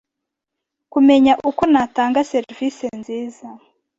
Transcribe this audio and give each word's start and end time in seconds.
kumenya 0.93 1.33
uko 1.49 1.63
natanga 1.73 2.19
serivisi 2.31 2.85
nziza 2.99 3.47